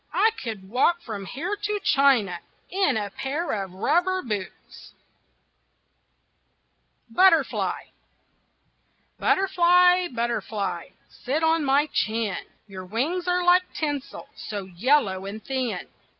I 0.15 0.31
could 0.43 0.67
walk 0.67 1.03
from 1.03 1.27
here 1.27 1.55
to 1.55 1.79
China 1.83 2.39
In 2.71 2.97
a 2.97 3.11
pair 3.11 3.51
of 3.51 3.71
rubber 3.71 4.23
boots. 4.23 4.93
BUTTERFLY 7.11 7.93
Butterfly, 9.19 10.07
butterfly, 10.07 10.89
Sit 11.07 11.43
on 11.43 11.63
my 11.63 11.85
chin, 11.93 12.47
Your 12.67 12.83
wings 12.87 13.27
are 13.27 13.43
like 13.43 13.71
tinsel, 13.75 14.27
So 14.35 14.63
yellow 14.63 15.27
and 15.27 15.45
thin. 15.45 15.87